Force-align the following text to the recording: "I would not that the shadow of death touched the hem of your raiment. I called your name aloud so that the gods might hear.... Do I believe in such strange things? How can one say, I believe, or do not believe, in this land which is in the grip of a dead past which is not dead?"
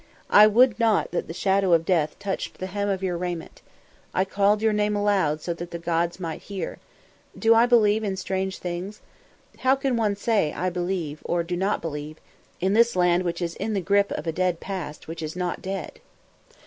"I 0.31 0.47
would 0.47 0.79
not 0.79 1.11
that 1.11 1.27
the 1.27 1.31
shadow 1.33 1.73
of 1.73 1.85
death 1.85 2.17
touched 2.17 2.57
the 2.57 2.65
hem 2.65 2.89
of 2.89 3.03
your 3.03 3.19
raiment. 3.19 3.61
I 4.15 4.25
called 4.25 4.63
your 4.63 4.73
name 4.73 4.95
aloud 4.95 5.41
so 5.41 5.53
that 5.53 5.69
the 5.69 5.77
gods 5.77 6.19
might 6.19 6.41
hear.... 6.41 6.79
Do 7.37 7.53
I 7.53 7.67
believe 7.67 8.03
in 8.03 8.15
such 8.17 8.21
strange 8.23 8.57
things? 8.57 9.01
How 9.59 9.75
can 9.75 9.95
one 9.97 10.15
say, 10.15 10.53
I 10.53 10.71
believe, 10.71 11.21
or 11.23 11.43
do 11.43 11.55
not 11.55 11.83
believe, 11.83 12.17
in 12.59 12.73
this 12.73 12.95
land 12.95 13.21
which 13.21 13.43
is 13.43 13.53
in 13.57 13.73
the 13.73 13.79
grip 13.79 14.11
of 14.13 14.25
a 14.25 14.31
dead 14.31 14.59
past 14.59 15.07
which 15.07 15.21
is 15.21 15.35
not 15.35 15.61
dead?" 15.61 15.99